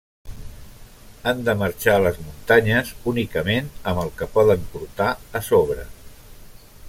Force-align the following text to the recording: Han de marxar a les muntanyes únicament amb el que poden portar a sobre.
Han 1.31 1.43
de 1.49 1.53
marxar 1.59 1.93
a 1.97 2.03
les 2.05 2.17
muntanyes 2.29 2.89
únicament 3.13 3.69
amb 3.91 4.03
el 4.05 4.11
que 4.21 4.29
poden 4.39 4.67
portar 4.77 5.13
a 5.41 5.45
sobre. 5.51 5.85